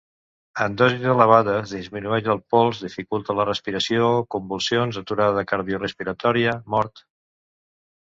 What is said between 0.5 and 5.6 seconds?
En dosis elevades, disminueix el pols, dificulta la respiració, convulsions, aturada